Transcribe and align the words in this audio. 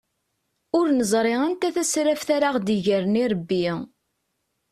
Ur 0.77 0.87
neẓri 0.97 1.35
anta 1.47 1.69
tasraft 1.75 2.29
ara 2.35 2.47
aɣ-d-igren 2.49 3.19
irebbi. 3.23 3.65